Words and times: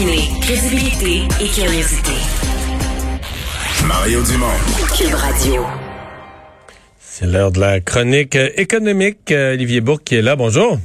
Combiner 0.00 0.22
crédibilité 0.40 1.22
et 1.42 1.48
curiosité. 1.48 2.12
Mario 3.86 4.22
Dumont. 4.22 4.46
Cube 4.96 5.14
Radio. 5.14 5.66
C'est 6.98 7.26
l'heure 7.26 7.52
de 7.52 7.60
la 7.60 7.80
chronique 7.80 8.38
économique. 8.56 9.30
Olivier 9.30 9.82
Bourque 9.82 10.04
qui 10.04 10.16
est 10.16 10.22
là. 10.22 10.36
Bonjour. 10.36 10.78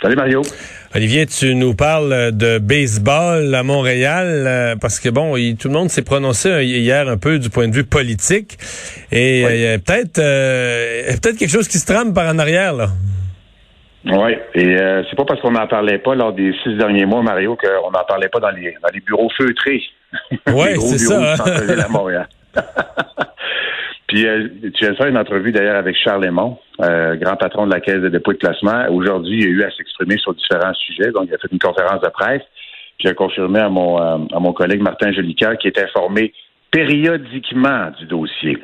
Salut 0.00 0.14
Mario. 0.14 0.42
Olivier, 0.94 1.26
tu 1.26 1.56
nous 1.56 1.74
parles 1.74 2.30
de 2.32 2.58
baseball 2.58 3.52
à 3.52 3.62
Montréal 3.64 4.44
euh, 4.46 4.76
parce 4.76 5.00
que 5.00 5.08
bon, 5.08 5.34
tout 5.58 5.68
le 5.68 5.74
monde 5.74 5.90
s'est 5.90 6.02
prononcé 6.02 6.48
euh, 6.48 6.62
hier 6.62 7.08
un 7.08 7.16
peu 7.16 7.40
du 7.40 7.50
point 7.50 7.66
de 7.66 7.74
vue 7.74 7.84
politique 7.84 8.56
et 9.10 9.44
euh, 9.44 9.54
il 9.54 9.60
y 9.60 9.66
a 9.66 9.78
peut-être 9.78 10.20
peut-être 11.20 11.38
quelque 11.38 11.50
chose 11.50 11.66
qui 11.66 11.78
se 11.78 11.86
trame 11.86 12.14
par 12.14 12.32
en 12.32 12.38
arrière 12.38 12.72
là. 12.72 12.90
Oui, 14.04 14.32
et 14.54 14.76
c'est 15.08 15.16
pas 15.16 15.24
parce 15.24 15.40
qu'on 15.40 15.52
n'en 15.52 15.66
parlait 15.66 15.98
pas 15.98 16.14
lors 16.14 16.32
des 16.32 16.52
six 16.62 16.74
derniers 16.76 17.06
mois, 17.06 17.22
Mario, 17.22 17.56
qu'on 17.56 17.90
n'en 17.90 18.04
parlait 18.04 18.28
pas 18.28 18.40
dans 18.40 18.50
les 18.50 18.76
dans 18.82 18.88
les 18.92 19.00
bureaux 19.00 19.30
feutrés. 19.36 19.82
Oui, 20.48 20.74
c'est 20.80 20.98
ça. 20.98 21.34
Hein. 21.34 21.78
à 21.78 21.88
Montréal. 21.88 22.28
Puis 24.12 24.26
tu 24.74 24.86
as 24.86 24.94
fait 24.94 25.08
une 25.08 25.16
entrevue 25.16 25.52
d'ailleurs 25.52 25.76
avec 25.76 25.96
Charles 25.96 26.26
Lemont, 26.26 26.58
euh, 26.82 27.16
grand 27.16 27.36
patron 27.36 27.66
de 27.66 27.72
la 27.72 27.80
Caisse 27.80 28.02
de 28.02 28.10
dépôt 28.10 28.34
de 28.34 28.38
classement. 28.38 28.84
Aujourd'hui, 28.90 29.38
il 29.38 29.46
a 29.46 29.48
eu 29.48 29.62
à 29.62 29.70
s'exprimer 29.70 30.18
sur 30.18 30.34
différents 30.34 30.74
sujets. 30.74 31.10
Donc, 31.12 31.28
il 31.28 31.34
a 31.34 31.38
fait 31.38 31.50
une 31.50 31.58
conférence 31.58 32.02
de 32.02 32.08
presse. 32.10 32.42
J'ai 32.98 33.14
confirmé 33.14 33.60
à 33.60 33.70
mon, 33.70 33.98
euh, 33.98 34.18
à 34.34 34.38
mon 34.38 34.52
collègue 34.52 34.82
Martin 34.82 35.12
Jolicoeur 35.12 35.56
qui 35.56 35.68
est 35.68 35.78
informé 35.78 36.34
périodiquement 36.70 37.90
du 37.98 38.04
dossier. 38.04 38.58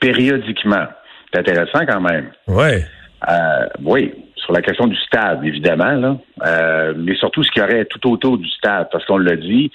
Périodiquement. 0.00 0.86
C'est 1.30 1.40
intéressant 1.40 1.84
quand 1.86 2.00
même. 2.00 2.30
Ouais. 2.48 2.82
Euh, 3.28 3.66
oui, 3.84 4.14
sur 4.42 4.52
la 4.52 4.60
question 4.60 4.86
du 4.86 4.96
stade, 4.96 5.44
évidemment, 5.44 5.92
là. 5.92 6.16
Euh, 6.44 6.94
mais 6.96 7.14
surtout 7.14 7.42
ce 7.42 7.50
qu'il 7.50 7.62
y 7.62 7.64
aurait 7.64 7.84
tout 7.84 8.10
autour 8.10 8.38
du 8.38 8.48
stade, 8.48 8.88
parce 8.90 9.04
qu'on 9.04 9.18
l'a 9.18 9.36
dit, 9.36 9.70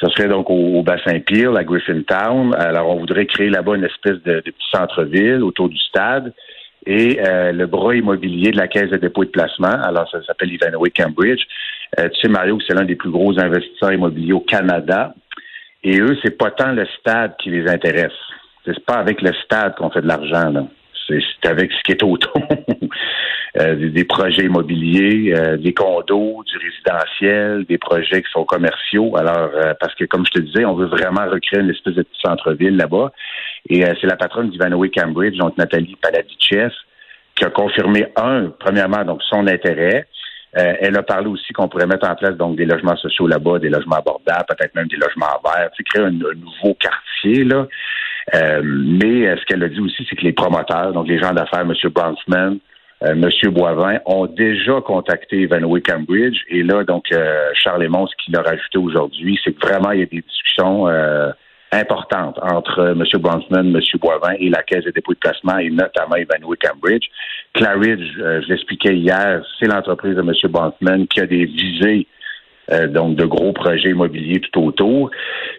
ce 0.00 0.08
serait 0.10 0.28
donc 0.28 0.50
au, 0.50 0.82
bassin 0.82 1.20
Peel, 1.20 1.56
à 1.56 1.64
Griffintown. 1.64 2.54
Alors, 2.54 2.90
on 2.90 2.98
voudrait 2.98 3.26
créer 3.26 3.50
là-bas 3.50 3.76
une 3.76 3.84
espèce 3.84 4.20
de, 4.22 4.34
de 4.34 4.50
petit 4.50 4.70
centre-ville 4.72 5.42
autour 5.42 5.68
du 5.68 5.78
stade 5.78 6.32
et 6.86 7.20
euh, 7.20 7.52
le 7.52 7.66
bras 7.66 7.94
immobilier 7.94 8.50
de 8.50 8.56
la 8.56 8.66
Caisse 8.66 8.90
de 8.90 8.96
dépôt 8.96 9.22
et 9.22 9.26
de 9.26 9.30
placement. 9.30 9.68
Alors, 9.68 10.10
ça 10.10 10.22
s'appelle 10.24 10.52
Ivanhoe 10.52 10.88
Cambridge. 10.96 11.42
Euh, 11.98 12.08
tu 12.08 12.20
sais, 12.20 12.28
Mario, 12.28 12.58
c'est 12.66 12.74
l'un 12.74 12.84
des 12.84 12.96
plus 12.96 13.10
gros 13.10 13.38
investisseurs 13.38 13.92
immobiliers 13.92 14.32
au 14.32 14.40
Canada. 14.40 15.14
Et 15.84 16.00
eux, 16.00 16.16
c'est 16.24 16.36
pas 16.36 16.50
tant 16.50 16.72
le 16.72 16.86
stade 16.98 17.34
qui 17.38 17.50
les 17.50 17.68
intéresse. 17.68 18.12
C'est 18.64 18.84
pas 18.84 18.96
avec 18.96 19.22
le 19.22 19.32
stade 19.44 19.76
qu'on 19.76 19.90
fait 19.90 20.02
de 20.02 20.08
l'argent. 20.08 20.50
Là 20.50 20.64
c'est 21.18 21.48
avec 21.48 21.72
ce 21.72 21.82
qui 21.84 21.92
est 21.92 22.02
autour. 22.02 22.32
euh, 23.58 23.90
des, 23.90 24.04
projets 24.04 24.44
immobiliers, 24.44 25.34
euh, 25.34 25.56
des 25.56 25.74
condos, 25.74 26.44
du 26.44 26.56
résidentiel, 26.58 27.64
des 27.68 27.78
projets 27.78 28.22
qui 28.22 28.30
sont 28.30 28.44
commerciaux. 28.44 29.16
Alors, 29.16 29.50
euh, 29.54 29.74
parce 29.80 29.94
que 29.94 30.04
comme 30.04 30.24
je 30.26 30.30
te 30.30 30.40
disais, 30.40 30.64
on 30.64 30.74
veut 30.74 30.86
vraiment 30.86 31.26
recréer 31.28 31.60
une 31.60 31.70
espèce 31.70 31.94
de 31.94 32.02
petit 32.02 32.20
centre-ville 32.24 32.76
là-bas. 32.76 33.12
Et 33.68 33.84
c'est 34.00 34.06
la 34.06 34.16
patronne 34.16 34.50
d'Ivanoé 34.50 34.90
Cambridge, 34.90 35.36
donc 35.36 35.58
Nathalie 35.58 35.96
Paladices, 36.00 36.76
qui 37.34 37.44
a 37.44 37.50
confirmé, 37.50 38.06
un, 38.16 38.52
premièrement, 38.58 39.04
donc 39.04 39.22
son 39.22 39.46
intérêt. 39.46 40.06
elle 40.52 40.96
a 40.96 41.02
parlé 41.02 41.28
aussi 41.28 41.52
qu'on 41.52 41.68
pourrait 41.68 41.86
mettre 41.86 42.08
en 42.08 42.14
place 42.14 42.36
donc 42.36 42.56
des 42.56 42.64
logements 42.64 42.96
sociaux 42.96 43.26
là-bas, 43.26 43.58
des 43.58 43.68
logements 43.68 43.96
abordables, 43.96 44.46
peut-être 44.48 44.74
même 44.74 44.88
des 44.88 44.96
logements 44.96 45.26
verts, 45.44 45.70
créer 45.92 46.04
un, 46.04 46.10
nouveau 46.10 46.74
quartier 46.74 47.44
là. 47.44 47.66
Euh, 48.34 48.62
mais 48.64 49.26
euh, 49.26 49.36
ce 49.36 49.44
qu'elle 49.46 49.62
a 49.62 49.68
dit 49.68 49.80
aussi, 49.80 50.06
c'est 50.08 50.16
que 50.16 50.24
les 50.24 50.32
promoteurs, 50.32 50.92
donc 50.92 51.08
les 51.08 51.18
gens 51.18 51.32
d'affaires, 51.32 51.60
M. 51.60 51.74
Bronsman, 51.90 52.58
euh, 53.02 53.12
M. 53.12 53.50
Boivin, 53.52 53.98
ont 54.06 54.26
déjà 54.26 54.80
contacté 54.80 55.42
Ivanhoe 55.42 55.80
Cambridge. 55.80 56.38
Et 56.48 56.62
là, 56.62 56.84
donc, 56.84 57.06
Charles 57.54 57.82
Lemont, 57.82 58.06
ce 58.06 58.14
qu'il 58.22 58.36
a 58.36 58.42
rajouté 58.42 58.78
aujourd'hui, 58.78 59.38
c'est 59.42 59.52
que 59.52 59.66
vraiment, 59.66 59.92
il 59.92 60.00
y 60.00 60.02
a 60.02 60.06
des 60.06 60.22
discussions 60.22 60.86
importantes 61.72 62.38
entre 62.42 62.88
M. 62.88 63.04
Bronsman, 63.20 63.74
M. 63.74 63.80
Boivin 64.00 64.34
et 64.38 64.50
la 64.50 64.62
Caisse 64.62 64.84
des 64.84 64.92
dépôts 64.92 65.14
de 65.14 65.18
placement, 65.18 65.58
et 65.58 65.70
notamment 65.70 66.16
Ivanhoe 66.16 66.56
Cambridge. 66.60 67.06
Claridge, 67.54 68.12
je 68.16 68.48
l'expliquais 68.48 68.96
hier, 68.96 69.42
c'est 69.58 69.66
l'entreprise 69.66 70.14
de 70.14 70.20
M. 70.20 70.32
Bronsman 70.50 71.06
qui 71.06 71.20
a 71.20 71.26
des 71.26 71.46
visées 71.46 72.06
euh, 72.72 72.86
donc 72.86 73.16
de 73.16 73.24
gros 73.24 73.52
projets 73.52 73.90
immobiliers 73.90 74.40
tout 74.40 74.60
autour. 74.60 75.10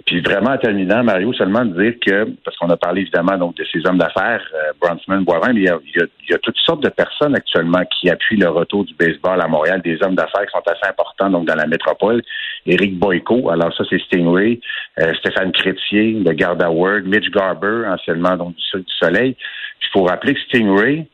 Puis 0.06 0.22
vraiment 0.22 0.52
en 0.52 0.58
terminant, 0.58 1.04
Mario, 1.04 1.34
seulement 1.34 1.66
de 1.66 1.82
dire 1.82 1.94
que, 2.06 2.30
parce 2.44 2.58
qu'on 2.58 2.70
a 2.70 2.78
parlé 2.78 3.02
évidemment 3.02 3.38
donc 3.38 3.56
de 3.56 3.66
ces 3.72 3.86
hommes 3.86 3.98
d'affaires, 3.98 4.44
euh, 4.54 4.72
Bronfman, 4.80 5.22
Boivin, 5.22 5.54
mais 5.54 5.62
il 5.62 5.66
y, 5.66 5.70
a, 5.70 5.78
il, 5.86 6.32
y 6.32 6.34
a, 6.34 6.38
toutes 6.40 6.58
sortes 6.58 6.84
de 6.84 6.90
personnes 6.90 7.36
actuellement 7.36 7.84
qui 7.86 8.10
appuient 8.10 8.38
le 8.38 8.50
retour 8.50 8.86
du 8.86 8.94
baseball 8.96 9.42
à 9.42 9.48
Montréal, 9.48 9.82
des 9.82 9.98
hommes 10.04 10.16
d'affaires 10.16 10.46
qui 10.46 10.52
sont 10.52 10.64
assez 10.66 10.90
importants 10.90 11.30
donc 11.30 11.48
dans 11.48 11.56
la 11.56 11.68
métropole. 11.68 12.22
Éric 12.66 12.98
Boyko, 12.98 13.50
alors 13.50 13.76
ça 13.76 13.84
c'est 13.90 14.00
Stingray, 14.02 14.60
euh, 15.00 15.14
Stéphane 15.16 15.52
Chrétier, 15.52 16.14
le 16.14 16.32
garde 16.34 16.64
Word, 16.64 17.02
Mitch 17.06 17.30
Garber, 17.32 17.84
anciennement 17.88 18.38
donc 18.38 18.56
du, 18.56 18.80
du 18.80 18.94
Soleil. 19.00 19.36
Il 19.82 19.88
faut 19.92 20.04
rappeler 20.04 20.36
que 20.36 20.42
Stingray, 20.42 21.08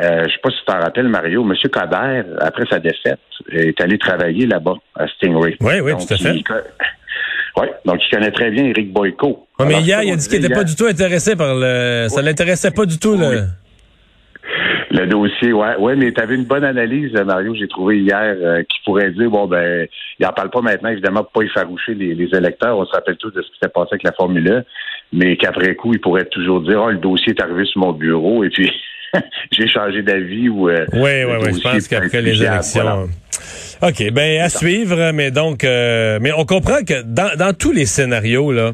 euh, 0.00 0.24
je 0.26 0.32
sais 0.32 0.40
pas 0.42 0.50
si 0.50 0.58
tu 0.58 0.64
t'en 0.66 0.78
rappelles, 0.78 1.08
Mario, 1.08 1.42
M. 1.42 1.54
Coder, 1.70 2.22
après 2.40 2.64
sa 2.70 2.78
défaite, 2.78 3.18
est 3.50 3.80
allé 3.80 3.98
travailler 3.98 4.46
là-bas, 4.46 4.74
à 4.94 5.08
Stingray. 5.08 5.56
Oui, 5.60 5.80
oui, 5.80 5.92
tout 5.92 6.14
à 6.14 6.16
fait. 6.16 6.34
Oui, 7.56 7.66
donc 7.84 8.00
il 8.04 8.10
connaît 8.14 8.30
très 8.30 8.50
bien 8.50 8.66
Eric 8.66 8.92
Boyko. 8.92 9.46
mais 9.66 9.80
hier, 9.80 10.02
il 10.02 10.12
a 10.12 10.16
dit 10.16 10.28
qu'il 10.28 10.40
n'était 10.40 10.54
pas 10.54 10.64
du 10.64 10.76
tout 10.76 10.86
intéressé 10.86 11.34
par 11.34 11.54
le... 11.54 12.06
Ça 12.08 12.22
l'intéressait 12.22 12.70
pas 12.70 12.86
du 12.86 12.98
tout, 12.98 13.16
le... 13.16 13.46
Le 14.90 15.06
dossier, 15.06 15.52
ouais, 15.52 15.76
ouais, 15.76 15.96
mais 15.96 16.12
tu 16.12 16.20
avais 16.20 16.34
une 16.34 16.46
bonne 16.46 16.64
analyse, 16.64 17.12
Mario, 17.12 17.54
j'ai 17.54 17.68
trouvé 17.68 17.98
hier, 17.98 18.36
euh, 18.40 18.62
qui 18.62 18.78
pourrait 18.86 19.10
dire, 19.10 19.28
bon, 19.28 19.46
ben, 19.46 19.86
il 20.18 20.24
n'en 20.24 20.32
parle 20.32 20.48
pas 20.48 20.62
maintenant, 20.62 20.88
évidemment, 20.88 21.24
pour 21.24 21.32
pas 21.32 21.42
effaroucher 21.42 21.92
les, 21.94 22.14
les 22.14 22.34
électeurs. 22.34 22.78
On 22.78 22.86
se 22.86 22.92
rappelle 22.92 23.16
tous 23.18 23.30
de 23.30 23.42
ce 23.42 23.48
qui 23.48 23.58
s'est 23.62 23.68
passé 23.68 23.88
avec 23.92 24.04
la 24.04 24.12
Formule 24.12 24.50
1, 24.50 24.62
mais 25.12 25.36
qu'après 25.36 25.74
coup, 25.74 25.92
il 25.92 26.00
pourrait 26.00 26.24
toujours 26.24 26.62
dire, 26.62 26.80
oh, 26.82 26.90
le 26.90 26.96
dossier 26.96 27.34
est 27.34 27.42
arrivé 27.42 27.66
sur 27.66 27.82
mon 27.82 27.92
bureau, 27.92 28.44
et 28.44 28.48
puis 28.48 28.72
j'ai 29.52 29.68
changé 29.68 30.02
d'avis 30.02 30.48
ou. 30.48 30.68
Euh, 30.68 30.86
oui, 30.92 31.24
oui, 31.24 31.34
oui. 31.42 31.54
Je 31.54 31.60
pense 31.60 31.88
qu'après 31.88 32.22
les 32.22 32.42
élections. 32.42 33.08
OK, 33.80 34.10
ben 34.10 34.40
à 34.40 34.48
suivre, 34.48 35.12
mais 35.12 35.30
donc, 35.30 35.62
euh, 35.62 36.18
mais 36.20 36.32
on 36.32 36.44
comprend 36.44 36.82
que 36.82 37.02
dans, 37.02 37.36
dans 37.36 37.54
tous 37.54 37.70
les 37.70 37.86
scénarios 37.86 38.50
là, 38.50 38.72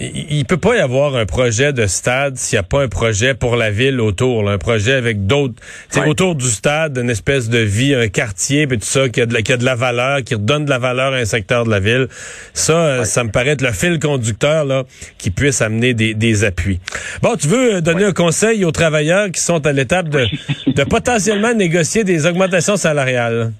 il, 0.00 0.38
ne 0.38 0.44
peut 0.44 0.56
pas 0.56 0.76
y 0.76 0.78
avoir 0.78 1.16
un 1.16 1.26
projet 1.26 1.72
de 1.72 1.86
stade 1.86 2.36
s'il 2.36 2.56
n'y 2.56 2.60
a 2.60 2.62
pas 2.62 2.82
un 2.82 2.88
projet 2.88 3.34
pour 3.34 3.56
la 3.56 3.70
ville 3.70 4.00
autour, 4.00 4.48
un 4.48 4.58
projet 4.58 4.94
avec 4.94 5.26
d'autres, 5.26 5.54
c'est 5.90 6.06
autour 6.06 6.34
du 6.34 6.50
stade, 6.50 6.98
une 6.98 7.10
espèce 7.10 7.48
de 7.48 7.58
vie, 7.58 7.94
un 7.94 8.08
quartier, 8.08 8.66
puis 8.66 8.78
tout 8.78 8.86
ça 8.86 9.08
qui 9.08 9.20
a, 9.20 9.26
de 9.26 9.34
la, 9.34 9.42
qui 9.42 9.52
a 9.52 9.56
de 9.56 9.64
la 9.64 9.74
valeur, 9.74 10.22
qui 10.22 10.34
redonne 10.34 10.64
de 10.64 10.70
la 10.70 10.78
valeur 10.78 11.12
à 11.12 11.16
un 11.16 11.24
secteur 11.24 11.64
de 11.64 11.70
la 11.70 11.80
ville. 11.80 12.08
Ça, 12.54 12.72
euh, 12.72 13.04
ça 13.04 13.22
me 13.24 13.30
paraît 13.30 13.50
être 13.50 13.62
le 13.62 13.72
fil 13.72 13.98
conducteur 13.98 14.64
là 14.64 14.84
qui 15.18 15.30
puisse 15.30 15.60
amener 15.60 15.94
des, 15.94 16.14
des 16.14 16.44
appuis. 16.44 16.80
Bon, 17.20 17.36
tu 17.36 17.48
veux 17.48 17.80
donner 17.82 18.04
un 18.04 18.12
conseil 18.12 18.64
aux 18.64 18.72
travailleurs 18.72 19.30
qui 19.30 19.40
sont 19.40 19.66
à 19.66 19.72
l'étape 19.72 20.08
de, 20.08 20.26
de 20.74 20.84
potentiellement 20.84 21.54
négocier 21.54 22.04
des 22.04 22.26
augmentations 22.26 22.76
salariales? 22.76 23.52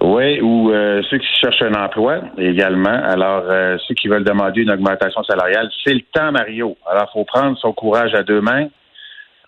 Oui, 0.00 0.40
ou 0.40 0.72
euh, 0.72 1.02
ceux 1.10 1.18
qui 1.18 1.26
cherchent 1.40 1.62
un 1.62 1.74
emploi 1.74 2.20
également. 2.38 2.88
Alors, 2.88 3.44
euh, 3.48 3.76
ceux 3.86 3.94
qui 3.94 4.08
veulent 4.08 4.24
demander 4.24 4.62
une 4.62 4.70
augmentation 4.70 5.22
salariale, 5.24 5.68
c'est 5.84 5.94
le 5.94 6.00
temps, 6.12 6.32
Mario. 6.32 6.76
Alors, 6.90 7.08
il 7.10 7.12
faut 7.12 7.24
prendre 7.24 7.58
son 7.58 7.72
courage 7.72 8.14
à 8.14 8.22
deux 8.22 8.40
mains. 8.40 8.68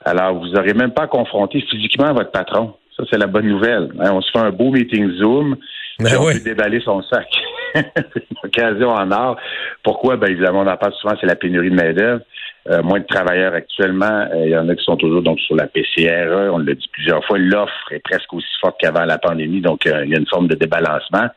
Alors, 0.04 0.34
vous 0.34 0.49
n'aurez 0.49 0.75
même 0.75 0.93
pas 0.93 1.06
confronté 1.06 1.62
physiquement 1.62 2.12
votre 2.12 2.31
patron. 2.31 2.75
Ça, 2.97 3.04
c'est 3.10 3.19
la 3.19 3.27
bonne 3.27 3.49
nouvelle. 3.49 3.91
Hein, 4.00 4.10
on 4.12 4.21
se 4.21 4.31
fait 4.31 4.38
un 4.38 4.50
beau 4.50 4.71
meeting 4.71 5.10
Zoom, 5.16 5.56
ben 5.99 6.06
puis 6.06 6.16
on 6.16 6.25
peut 6.27 6.41
déballer 6.41 6.81
son 6.81 7.03
sac. 7.03 7.27
une 7.75 8.37
occasion 8.44 8.91
en 8.91 9.10
or. 9.10 9.37
Pourquoi? 9.83 10.16
Ben, 10.16 10.31
évidemment, 10.31 10.60
on 10.60 10.66
en 10.66 10.77
parle 10.77 10.93
souvent, 10.94 11.15
c'est 11.21 11.27
la 11.27 11.37
pénurie 11.37 11.71
de 11.71 11.75
main-d'œuvre. 11.75 12.21
Euh, 12.70 12.82
moins 12.82 13.00
de 13.00 13.04
travailleurs 13.04 13.52
actuellement. 13.52 14.26
Euh, 14.32 14.47
il 14.47 14.50
y 14.50 14.56
en 14.56 14.69
a 14.70 14.75
qui 14.75 14.84
sont 14.84 14.97
toujours 14.97 15.20
donc 15.20 15.38
sur 15.41 15.54
la 15.54 15.66
PCRE. 15.66 16.50
On 16.50 16.58
l'a 16.58 16.75
dit 16.75 16.88
plusieurs 16.92 17.22
fois. 17.26 17.36
L'offre 17.38 17.92
est 17.92 17.98
presque 17.98 18.32
aussi 18.32 18.48
forte 18.60 18.76
qu'avant 18.80 19.04
la 19.04 19.19
pandémie, 19.19 19.60
donc 19.60 19.86
euh, 19.86 20.04
il 20.04 20.12
y 20.12 20.15
a 20.15 20.18
une 20.18 20.27
forme 20.27 20.48
de 20.48 20.54
débalancement. 20.54 21.28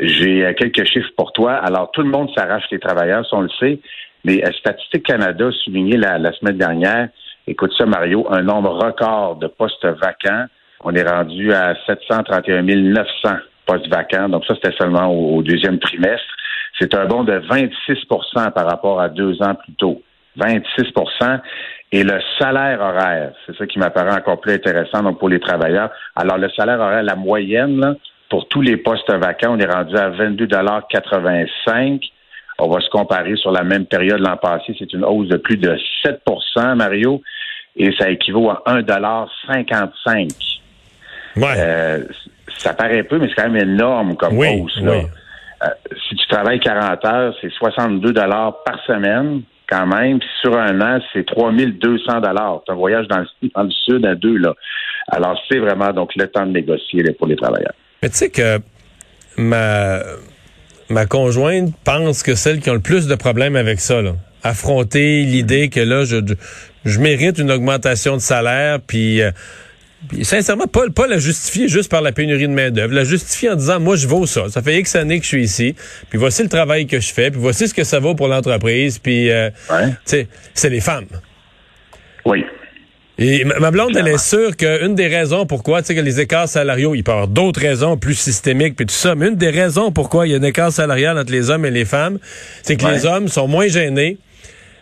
J'ai 0.00 0.54
quelques 0.56 0.86
chiffres 0.86 1.10
pour 1.18 1.32
toi. 1.32 1.52
Alors, 1.52 1.90
tout 1.90 2.00
le 2.00 2.08
monde 2.08 2.30
s'arrache 2.34 2.64
les 2.70 2.78
travailleurs, 2.78 3.26
ça 3.28 3.36
on 3.36 3.42
le 3.42 3.50
sait. 3.60 3.78
Mais 4.24 4.42
Statistique 4.58 5.02
Canada 5.02 5.48
a 5.48 5.52
souligné 5.52 5.98
la, 5.98 6.18
la 6.18 6.32
semaine 6.32 6.56
dernière, 6.56 7.08
écoute 7.46 7.72
ça, 7.76 7.84
Mario, 7.84 8.26
un 8.30 8.42
nombre 8.42 8.70
record 8.70 9.36
de 9.36 9.46
postes 9.48 9.84
vacants. 9.84 10.46
On 10.82 10.94
est 10.94 11.06
rendu 11.06 11.52
à 11.52 11.74
731 11.86 12.62
900 12.62 13.04
postes 13.66 13.88
vacants. 13.88 14.30
Donc 14.30 14.46
ça, 14.46 14.54
c'était 14.54 14.74
seulement 14.78 15.08
au 15.08 15.42
deuxième 15.42 15.78
trimestre. 15.78 16.34
C'est 16.78 16.94
un 16.94 17.04
bond 17.04 17.24
de 17.24 17.34
26% 17.34 18.52
par 18.52 18.64
rapport 18.64 19.00
à 19.00 19.10
deux 19.10 19.42
ans 19.42 19.54
plus 19.54 19.74
tôt. 19.74 20.02
26% 20.40 21.40
et 21.92 22.04
le 22.04 22.20
salaire 22.38 22.80
horaire, 22.80 23.32
c'est 23.44 23.56
ça 23.56 23.66
qui 23.66 23.80
m'apparaît 23.80 24.12
encore 24.12 24.40
plus 24.40 24.52
intéressant 24.52 25.02
donc 25.02 25.18
pour 25.18 25.28
les 25.28 25.40
travailleurs. 25.40 25.90
Alors 26.14 26.38
le 26.38 26.48
salaire 26.50 26.78
horaire, 26.78 27.02
la 27.02 27.16
moyenne 27.16 27.96
pour 28.28 28.46
tous 28.46 28.62
les 28.62 28.76
postes 28.76 29.12
vacants, 29.12 29.56
on 29.56 29.58
est 29.58 29.66
rendu 29.66 29.96
à 29.96 30.10
22,85 30.10 32.00
On 32.60 32.68
va 32.68 32.80
se 32.80 32.88
comparer 32.90 33.34
sur 33.36 33.50
la 33.50 33.64
même 33.64 33.86
période 33.86 34.20
l'an 34.20 34.36
passé, 34.36 34.76
c'est 34.78 34.92
une 34.92 35.04
hausse 35.04 35.26
de 35.28 35.36
plus 35.36 35.56
de 35.56 35.76
7% 36.04 36.76
Mario, 36.76 37.20
et 37.76 37.90
ça 37.98 38.08
équivaut 38.08 38.50
à 38.50 38.62
1,55 38.68 40.60
ouais. 41.36 41.54
Euh, 41.58 42.04
ça 42.56 42.72
paraît 42.74 43.02
peu, 43.02 43.18
mais 43.18 43.28
c'est 43.28 43.34
quand 43.34 43.50
même 43.50 43.68
énorme 43.68 44.16
comme 44.16 44.38
hausse. 44.38 44.80
Là. 44.80 44.92
Euh, 45.62 45.68
si 46.08 46.14
tu 46.14 46.26
travailles 46.28 46.60
40 46.60 47.04
heures, 47.04 47.34
c'est 47.40 47.50
62 47.50 48.12
dollars 48.12 48.62
par 48.64 48.82
semaine 48.84 49.42
quand 49.70 49.86
même. 49.86 50.18
Sur 50.40 50.56
un 50.56 50.80
an, 50.80 51.00
c'est 51.12 51.24
3200 51.26 52.20
dollars. 52.20 52.60
C'est 52.66 52.72
un 52.72 52.76
voyage 52.76 53.06
dans 53.08 53.18
le, 53.18 53.70
sud 53.70 54.04
à 54.04 54.14
deux 54.14 54.36
là. 54.36 54.54
Alors 55.08 55.40
c'est 55.48 55.58
vraiment 55.58 55.92
donc 55.92 56.10
le 56.16 56.26
temps 56.26 56.46
de 56.46 56.52
négocier 56.52 57.02
pour 57.18 57.26
les 57.26 57.36
travailleurs. 57.36 57.74
Mais 58.02 58.08
tu 58.08 58.16
sais 58.16 58.30
que 58.30 58.58
ma 59.36 61.06
conjointe 61.06 61.72
pense 61.84 62.22
que 62.22 62.34
celle 62.34 62.60
qui 62.60 62.70
a 62.70 62.74
le 62.74 62.80
plus 62.80 63.06
de 63.06 63.14
problèmes 63.14 63.56
avec 63.56 63.80
ça, 63.80 64.02
là, 64.02 64.12
affronter 64.42 65.22
l'idée 65.22 65.68
que 65.68 65.80
là, 65.80 66.04
je, 66.04 66.16
je 66.84 67.00
mérite 67.00 67.38
une 67.38 67.50
augmentation 67.50 68.16
de 68.16 68.20
salaire, 68.20 68.78
puis, 68.86 69.22
euh, 69.22 69.30
puis 70.08 70.24
sincèrement, 70.24 70.66
pas, 70.66 70.88
pas 70.94 71.06
la 71.06 71.18
justifier 71.18 71.68
juste 71.68 71.90
par 71.90 72.00
la 72.02 72.12
pénurie 72.12 72.48
de 72.48 72.52
main-d'œuvre, 72.52 72.94
la 72.94 73.04
justifier 73.04 73.50
en 73.50 73.56
disant, 73.56 73.78
moi, 73.80 73.96
je 73.96 74.06
vaux 74.08 74.26
ça. 74.26 74.48
Ça 74.48 74.62
fait 74.62 74.78
X 74.80 74.96
années 74.96 75.18
que 75.18 75.24
je 75.24 75.28
suis 75.28 75.44
ici, 75.44 75.74
puis 76.08 76.18
voici 76.18 76.42
le 76.42 76.48
travail 76.48 76.86
que 76.86 77.00
je 77.00 77.12
fais, 77.12 77.30
puis 77.30 77.40
voici 77.40 77.68
ce 77.68 77.74
que 77.74 77.84
ça 77.84 77.98
vaut 78.00 78.14
pour 78.14 78.28
l'entreprise, 78.28 78.98
puis, 78.98 79.30
euh, 79.30 79.50
Ouais. 79.70 79.88
tu 79.88 79.94
sais, 80.06 80.28
c'est 80.54 80.70
les 80.70 80.80
femmes. 80.80 81.06
Oui. 82.24 82.44
Et 83.22 83.44
ma 83.44 83.70
blonde, 83.70 83.94
elle 83.98 84.08
est 84.08 84.16
sûre 84.16 84.56
qu'une 84.56 84.94
des 84.94 85.06
raisons 85.06 85.44
pourquoi, 85.44 85.82
tu 85.82 85.88
sais, 85.88 85.94
que 85.94 86.00
les 86.00 86.20
écarts 86.20 86.48
salariaux, 86.48 86.94
il 86.94 87.02
peut 87.04 87.10
y 87.10 87.14
avoir 87.14 87.28
d'autres 87.28 87.60
raisons 87.60 87.98
plus 87.98 88.14
systémiques 88.14 88.76
puis 88.76 88.86
tout 88.86 88.94
ça, 88.94 89.14
mais 89.14 89.28
une 89.28 89.36
des 89.36 89.50
raisons 89.50 89.92
pourquoi 89.92 90.26
il 90.26 90.30
y 90.30 90.34
a 90.34 90.38
un 90.38 90.42
écart 90.42 90.72
salarial 90.72 91.18
entre 91.18 91.30
les 91.30 91.50
hommes 91.50 91.66
et 91.66 91.70
les 91.70 91.84
femmes, 91.84 92.18
c'est 92.62 92.76
que 92.76 92.84
Ouais. 92.86 92.94
les 92.94 93.04
hommes 93.04 93.28
sont 93.28 93.46
moins 93.46 93.68
gênés. 93.68 94.16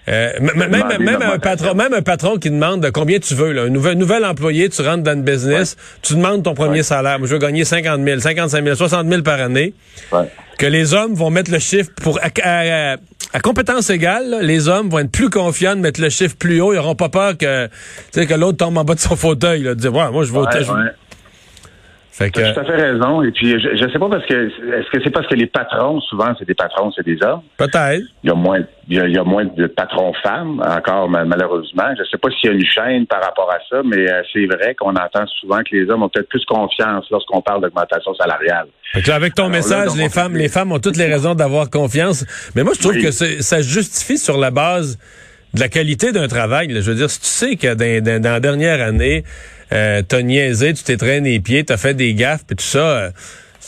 Euh, 0.08 0.30
même, 0.40 0.70
même 1.00 1.22
un 1.22 1.38
patron, 1.38 1.74
même 1.74 1.92
un 1.92 2.02
patron 2.02 2.38
qui 2.38 2.50
demande 2.50 2.80
de 2.82 2.88
combien 2.90 3.18
tu 3.18 3.34
veux, 3.34 3.52
là, 3.52 3.62
un 3.62 3.68
nouvel, 3.68 3.98
nouvel 3.98 4.24
employé, 4.24 4.68
tu 4.70 4.80
rentres 4.82 5.02
dans 5.02 5.16
le 5.16 5.22
business, 5.22 5.76
tu 6.02 6.14
demandes 6.14 6.42
ton 6.42 6.54
premier 6.54 6.78
Ouais. 6.78 6.82
salaire. 6.82 7.18
Moi, 7.18 7.28
je 7.28 7.34
veux 7.34 7.38
gagner 7.38 7.64
50 7.64 8.02
000, 8.02 8.18
55 8.20 8.64
000, 8.64 8.74
60 8.74 9.06
000 9.08 9.22
par 9.22 9.40
année. 9.40 9.74
Ouais. 10.10 10.30
Que 10.58 10.66
les 10.66 10.94
hommes 10.94 11.14
vont 11.14 11.30
mettre 11.30 11.50
le 11.52 11.58
chiffre 11.58 11.90
pour 12.02 12.18
à, 12.20 12.28
à- 12.42 12.96
à 13.34 13.40
compétence 13.40 13.90
égale, 13.90 14.30
là, 14.30 14.42
les 14.42 14.68
hommes 14.68 14.88
vont 14.88 15.00
être 15.00 15.10
plus 15.12 15.28
confiants 15.28 15.76
de 15.76 15.80
mettre 15.80 16.00
le 16.00 16.08
chiffre 16.08 16.34
plus 16.36 16.60
haut. 16.62 16.72
Ils 16.72 16.76
n'auront 16.76 16.94
pas 16.94 17.10
peur 17.10 17.36
que, 17.36 17.66
tu 17.66 17.72
sais, 18.12 18.26
que 18.26 18.32
l'autre 18.34 18.56
tombe 18.58 18.78
en 18.78 18.84
bas 18.84 18.94
de 18.94 19.00
son 19.00 19.16
fauteuil, 19.16 19.62
là, 19.62 19.74
de 19.74 19.80
dire, 19.80 19.94
ouais, 19.94 20.10
moi, 20.10 20.24
je 20.24 20.32
vais 20.32 20.38
au 20.38 20.44
Ouais, 20.46 20.64
je- 20.64 20.72
ouais. 20.72 20.90
Fait 22.18 22.30
que, 22.32 22.40
T'as 22.40 22.52
tout 22.52 22.60
à 22.60 22.64
fait 22.64 22.74
raison. 22.90 23.22
Et 23.22 23.30
puis, 23.30 23.60
je, 23.60 23.88
sais 23.92 23.98
pas 23.98 24.08
parce 24.08 24.26
que, 24.26 24.48
est-ce 24.48 24.90
que 24.90 24.98
c'est 25.04 25.10
parce 25.10 25.26
que 25.28 25.36
les 25.36 25.46
patrons, 25.46 26.00
souvent, 26.00 26.34
c'est 26.36 26.46
des 26.48 26.54
patrons, 26.54 26.90
c'est 26.96 27.04
des 27.06 27.16
hommes? 27.22 27.42
peut-être. 27.56 28.02
Il 28.24 28.28
y 28.28 28.30
a 28.30 28.34
moins, 28.34 28.58
il 28.88 28.96
y 28.96 29.00
a, 29.00 29.06
il 29.06 29.14
y 29.14 29.18
a 29.18 29.22
moins 29.22 29.44
de 29.44 29.66
patrons 29.68 30.12
femmes, 30.22 30.60
encore, 30.66 31.08
ma- 31.08 31.24
malheureusement. 31.24 31.84
Je 31.96 32.02
sais 32.10 32.18
pas 32.18 32.28
s'il 32.30 32.50
y 32.50 32.52
a 32.52 32.56
une 32.56 32.66
chaîne 32.66 33.06
par 33.06 33.22
rapport 33.22 33.48
à 33.52 33.58
ça, 33.70 33.82
mais 33.84 34.10
euh, 34.10 34.20
c'est 34.32 34.46
vrai 34.46 34.74
qu'on 34.74 34.90
entend 34.96 35.26
souvent 35.40 35.58
que 35.58 35.76
les 35.76 35.88
hommes 35.88 36.02
ont 36.02 36.08
peut-être 36.08 36.28
plus 36.28 36.44
confiance 36.44 37.06
lorsqu'on 37.10 37.40
parle 37.40 37.62
d'augmentation 37.62 38.12
salariale. 38.14 38.66
Fait 38.92 39.02
que 39.02 39.08
là, 39.10 39.14
avec 39.14 39.34
ton 39.34 39.42
Alors 39.44 39.52
là, 39.52 39.58
message, 39.58 39.86
donc, 39.88 39.98
les 39.98 40.08
femmes, 40.08 40.36
les 40.36 40.48
femmes 40.48 40.72
ont 40.72 40.80
toutes 40.80 40.96
les 40.96 41.06
raisons 41.06 41.36
d'avoir 41.36 41.70
confiance. 41.70 42.24
Mais 42.56 42.64
moi, 42.64 42.72
je 42.74 42.80
trouve 42.80 42.94
Oui. 42.96 43.02
que 43.04 43.12
ça 43.12 43.60
justifie 43.62 44.18
sur 44.18 44.38
la 44.38 44.50
base 44.50 44.98
de 45.54 45.60
la 45.60 45.68
qualité 45.68 46.10
d'un 46.12 46.26
travail. 46.28 46.68
là. 46.68 46.80
Je 46.80 46.90
veux 46.90 46.96
dire, 46.96 47.08
si 47.10 47.20
tu 47.20 47.26
sais 47.26 47.56
que 47.56 47.74
dans, 47.74 48.02
dans- 48.04 48.20
dans 48.20 48.32
la 48.32 48.40
dernière 48.40 48.84
année, 48.86 49.22
euh, 49.72 50.02
t'as 50.06 50.22
niaisé, 50.22 50.74
tu 50.74 50.82
t'es 50.84 50.96
traîné 50.96 51.30
les 51.30 51.40
pieds, 51.40 51.64
t'as 51.64 51.76
fait 51.76 51.94
des 51.94 52.14
gaffes, 52.14 52.44
puis 52.46 52.56
tout 52.56 52.64
ça. 52.64 52.78
euh, 52.78 53.10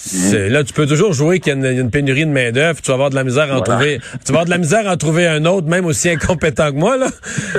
c'est- 0.03 0.49
Là, 0.49 0.65
tu 0.65 0.73
peux 0.73 0.87
toujours 0.87 1.13
jouer 1.13 1.41
qu'il 1.41 1.53
y 1.61 1.67
a 1.67 1.71
une, 1.71 1.91
pénurie 1.91 2.25
de 2.27 2.31
main 2.31 2.51
d'œuvre. 2.53 2.81
Tu 2.81 2.89
vas 2.89 2.95
avoir 2.95 3.11
de 3.11 3.15
la 3.15 3.25
misère 3.25 3.45
à 3.53 3.59
en 3.59 3.63
Voilà. 3.63 3.63
trouver. 3.65 4.01
Tu 4.25 4.33
vas 4.33 4.41
avoir 4.41 4.45
de 4.47 4.51
la 4.51 4.59
misère 4.59 4.89
à 4.89 4.93
en 4.93 4.97
trouver 4.97 5.27
un 5.27 5.45
autre, 5.45 5.67
même 5.69 5.85
aussi 5.87 6.09
incompétent 6.09 6.71
que 6.73 6.77
moi 6.77 6.97
là. 6.97 7.09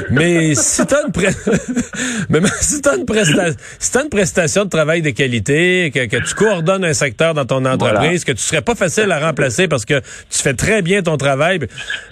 Mais 0.10 0.56
si 0.56 0.86
t'as 0.86 1.04
une, 1.06 1.12
mais 2.30 2.40
même 2.40 2.52
si 2.60 2.82
t'as 2.82 2.98
une 2.98 3.06
prestation, 3.06 3.56
si 3.80 3.92
t'as 3.92 4.04
une 4.04 4.10
prestation 4.10 4.66
de 4.66 4.70
travail 4.70 5.02
de 5.02 5.10
qualité, 5.12 5.92
que, 5.94 6.06
que 6.08 6.18
tu 6.18 6.34
coordonnes 6.36 6.84
un 6.86 6.94
secteur 6.94 7.34
dans 7.34 7.46
ton 7.46 7.64
entreprise, 7.66 8.24
que 8.26 8.32
tu 8.32 8.42
serais 8.42 8.62
pas 8.62 8.76
facile 8.76 9.12
à 9.12 9.20
remplacer 9.20 9.68
parce 9.68 9.86
que 9.86 10.00
tu 10.30 10.40
fais 10.42 10.54
très 10.54 10.82
bien 10.82 11.02
ton 11.04 11.18
travail, 11.18 11.60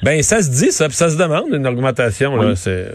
ben 0.04 0.22
ça 0.24 0.42
se 0.42 0.50
dit 0.50 0.72
ça, 0.72 0.88
puis 0.88 0.96
ça 0.98 1.10
se 1.10 1.18
demande 1.18 1.46
une 1.52 1.66
augmentation 1.68 2.36
là. 2.36 2.50
Oui. 2.50 2.54
C'est 2.56 2.86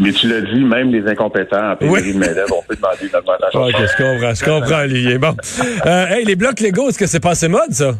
Mais 0.00 0.12
tu 0.12 0.28
l'as 0.28 0.40
dit, 0.40 0.60
même 0.64 0.90
les 0.92 1.06
incompétents 1.10 1.72
en 1.72 1.76
pénurie 1.76 2.02
Oui. 2.02 2.12
de 2.14 2.18
main-d'œuvre, 2.18 2.56
on 2.58 2.62
peut 2.62 2.76
demander 2.76 3.06
une 3.10 3.16
augmentation. 3.16 3.62
Ok, 3.62 3.74
je 3.78 4.02
comprends, 4.02 4.34
je 4.34 4.44
comprends, 4.44 4.82
Olivier. 4.84 5.18
Bon. 5.18 5.34
Euh, 5.86 6.06
hey, 6.08 6.24
les 6.24 6.36
blocs 6.36 6.53
légaux, 6.60 6.88
est-ce 6.88 6.98
que 6.98 7.06
c'est 7.06 7.22
passé 7.22 7.48
mode, 7.48 7.70
ça? 7.70 7.92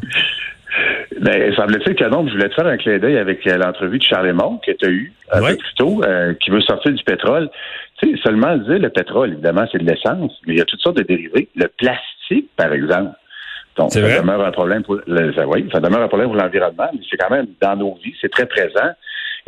Ben, 1.21 1.53
semble-t-il 1.55 1.95
que 1.95 2.03
non, 2.05 2.27
je 2.27 2.33
voulais 2.33 2.49
te 2.49 2.55
faire 2.55 2.67
un 2.67 2.77
clin 2.77 2.97
d'œil 2.99 3.17
avec 3.17 3.47
euh, 3.47 3.57
l'entrevue 3.57 3.97
de 3.99 4.03
Charles 4.03 4.25
Raymond 4.27 4.59
que 4.65 4.71
tu 4.73 4.85
as 4.85 4.89
eu 4.89 5.13
un 5.31 5.39
peu 5.39 5.55
plus 5.57 5.73
tôt, 5.77 6.01
euh, 6.03 6.33
qui 6.35 6.49
veut 6.49 6.61
sortir 6.61 6.91
du 6.91 7.03
pétrole. 7.03 7.49
Tu 7.99 8.11
sais, 8.11 8.21
seulement 8.21 8.57
dire 8.57 8.79
le 8.79 8.89
pétrole, 8.89 9.31
évidemment, 9.33 9.65
c'est 9.71 9.77
de 9.81 9.89
l'essence, 9.89 10.33
mais 10.45 10.53
il 10.55 10.57
y 10.57 10.61
a 10.61 10.65
toutes 10.65 10.81
sortes 10.81 10.97
de 10.97 11.03
dérivés. 11.03 11.47
Le 11.55 11.67
plastique, 11.67 12.49
par 12.57 12.73
exemple. 12.73 13.11
Donc, 13.77 13.91
C'est 13.91 14.01
ça 14.01 14.07
vrai? 14.07 14.19
demeure 14.21 14.45
un 14.45 14.51
problème 14.51 14.83
pour 14.83 14.99
le, 15.07 15.33
ça, 15.33 15.47
oui, 15.47 15.67
ça 15.71 15.79
demeure 15.79 16.01
un 16.01 16.07
problème 16.07 16.29
pour 16.29 16.37
l'environnement, 16.37 16.89
mais 16.93 16.99
c'est 17.09 17.17
quand 17.17 17.29
même 17.33 17.47
dans 17.61 17.75
nos 17.77 17.97
vies, 18.03 18.13
c'est 18.21 18.31
très 18.31 18.45
présent. 18.45 18.91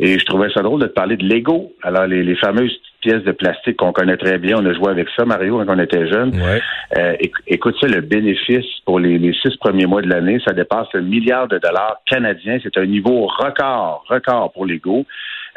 Et 0.00 0.18
je 0.18 0.24
trouvais 0.24 0.48
ça 0.50 0.62
drôle 0.62 0.80
de 0.80 0.86
te 0.86 0.92
parler 0.92 1.16
de 1.16 1.24
Lego. 1.24 1.72
Alors, 1.82 2.06
les, 2.06 2.22
les 2.22 2.36
fameuses 2.36 2.72
pièces 3.00 3.22
de 3.24 3.32
plastique 3.32 3.76
qu'on 3.76 3.92
connaît 3.92 4.16
très 4.16 4.38
bien, 4.38 4.56
on 4.58 4.66
a 4.66 4.72
joué 4.72 4.90
avec 4.90 5.08
ça, 5.16 5.24
Mario, 5.24 5.62
quand 5.64 5.74
on 5.74 5.78
était 5.78 6.08
jeune. 6.08 6.34
Ouais. 6.34 6.60
Euh, 6.96 7.12
éc- 7.20 7.42
écoute 7.46 7.76
ça, 7.80 7.86
le 7.86 8.00
bénéfice 8.00 8.66
pour 8.84 8.98
les, 8.98 9.18
les 9.18 9.32
six 9.34 9.56
premiers 9.58 9.86
mois 9.86 10.02
de 10.02 10.08
l'année, 10.08 10.38
ça 10.44 10.52
dépasse 10.52 10.88
le 10.94 11.02
milliard 11.02 11.48
de 11.48 11.58
dollars 11.58 11.98
canadiens. 12.06 12.58
C'est 12.62 12.76
un 12.76 12.86
niveau 12.86 13.26
record, 13.26 14.04
record 14.08 14.52
pour 14.52 14.66
Lego. 14.66 15.04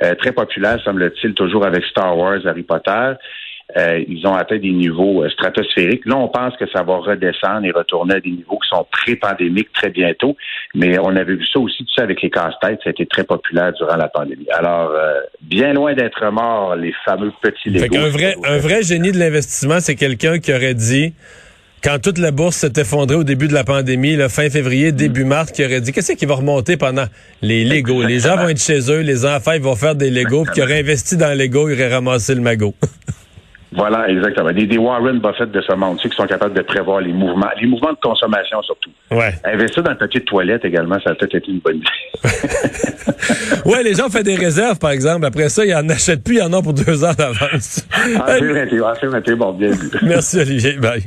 Euh, 0.03 0.15
très 0.15 0.31
populaire, 0.31 0.79
semble-t-il, 0.83 1.33
toujours 1.33 1.65
avec 1.65 1.83
Star 1.85 2.17
Wars, 2.17 2.39
Harry 2.45 2.63
Potter. 2.63 3.13
Euh, 3.77 4.03
ils 4.07 4.27
ont 4.27 4.33
atteint 4.33 4.57
des 4.57 4.71
niveaux 4.71 5.23
euh, 5.23 5.29
stratosphériques. 5.29 6.05
Là, 6.05 6.17
on 6.17 6.27
pense 6.27 6.55
que 6.57 6.65
ça 6.69 6.83
va 6.83 6.97
redescendre 6.97 7.65
et 7.65 7.71
retourner 7.71 8.15
à 8.15 8.19
des 8.19 8.31
niveaux 8.31 8.59
qui 8.59 8.69
sont 8.69 8.85
pré-pandémiques 8.91 9.71
très 9.73 9.89
bientôt. 9.89 10.35
Mais 10.75 10.99
on 10.99 11.15
avait 11.15 11.35
vu 11.35 11.45
ça 11.45 11.59
aussi, 11.59 11.77
tout 11.77 11.93
ça 11.95 12.03
avec 12.03 12.21
les 12.21 12.29
casse-têtes. 12.29 12.79
Ça 12.83 12.89
a 12.89 12.91
été 12.91 13.05
très 13.05 13.23
populaire 13.23 13.71
durant 13.73 13.95
la 13.95 14.09
pandémie. 14.09 14.47
Alors, 14.51 14.91
euh, 14.91 15.21
bien 15.41 15.73
loin 15.73 15.93
d'être 15.93 16.31
mort, 16.31 16.75
les 16.75 16.93
fameux 17.05 17.31
petits 17.41 17.69
Lego. 17.69 17.83
Fait 17.83 17.89
qu'un 17.89 18.09
vrai, 18.09 18.35
un 18.45 18.57
vrai 18.57 18.83
génie 18.83 19.11
de 19.11 19.19
l'investissement, 19.19 19.79
c'est 19.79 19.95
quelqu'un 19.95 20.39
qui 20.39 20.53
aurait 20.53 20.73
dit, 20.73 21.13
quand 21.81 21.97
toute 21.99 22.17
la 22.17 22.31
bourse 22.31 22.57
s'est 22.57 22.73
effondrée 22.75 23.15
au 23.15 23.23
début 23.23 23.47
de 23.47 23.53
la 23.53 23.63
pandémie, 23.63 24.15
le 24.15 24.27
fin 24.27 24.49
février, 24.49 24.91
début 24.91 25.23
mars, 25.23 25.51
qui 25.51 25.65
aurait 25.65 25.81
dit, 25.81 25.93
qu'est-ce 25.93 26.11
qui 26.13 26.25
va 26.25 26.35
remonter 26.35 26.75
pendant 26.75 27.05
les 27.41 27.63
Legos? 27.63 28.03
Les 28.03 28.19
gens 28.19 28.35
vont 28.35 28.49
être 28.49 28.61
chez 28.61 28.91
eux, 28.91 28.99
les 28.99 29.25
enfants, 29.25 29.53
ils 29.53 29.61
vont 29.61 29.75
faire 29.75 29.95
des 29.95 30.09
Legos, 30.09 30.43
puis 30.43 30.55
qui 30.55 30.61
aurait 30.61 30.79
investi 30.79 31.15
dans 31.15 31.35
Lego, 31.35 31.69
il 31.69 31.73
aurait 31.73 31.93
ramassé 31.93 32.35
le 32.35 32.41
magot. 32.41 32.75
Voilà, 33.73 34.09
exactement. 34.09 34.51
Des, 34.51 34.65
des 34.65 34.77
Warren 34.77 35.19
Buffett 35.19 35.49
de 35.51 35.61
ce 35.61 35.73
monde, 35.73 35.97
ceux 36.01 36.09
qui 36.09 36.15
sont 36.17 36.25
capables 36.27 36.53
de 36.53 36.61
prévoir 36.61 36.99
les 36.99 37.13
mouvements, 37.13 37.47
les 37.59 37.67
mouvements 37.67 37.93
de 37.93 37.97
consommation 38.01 38.61
surtout. 38.63 38.89
ouais. 39.11 39.33
Investir 39.45 39.81
dans 39.83 39.91
le 39.91 39.97
papier 39.97 40.19
de 40.19 40.25
toilette 40.25 40.65
également, 40.65 40.97
ça 41.03 41.11
a 41.11 41.15
peut-être 41.15 41.35
été 41.35 41.51
une 41.51 41.59
bonne 41.59 41.77
idée. 41.77 41.87
Ouais, 43.65 43.83
les 43.83 43.93
gens 43.93 44.09
font 44.09 44.21
des 44.23 44.35
réserves, 44.35 44.79
par 44.79 44.91
exemple. 44.91 45.25
Après 45.25 45.47
ça, 45.49 45.63
ils 45.63 45.75
en 45.75 45.87
achètent 45.89 46.23
plus, 46.23 46.37
ils 46.37 46.41
en 46.41 46.51
ont 46.53 46.61
pour 46.63 46.73
deux 46.73 47.03
ans 47.03 47.13
d'avance. 47.13 47.85
Ah, 48.19 48.35
c'est 48.39 49.05
vrai, 49.07 49.21
c'est 49.25 49.35
bon, 49.35 49.51
bien 49.53 49.69
vu. 49.69 49.89
Merci, 50.01 50.39
Olivier. 50.39 50.73
Bye. 50.77 51.03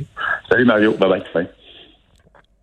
Salut 0.49 0.65
Mario, 0.65 0.93
bye. 0.93 1.21
Bye. 1.33 1.47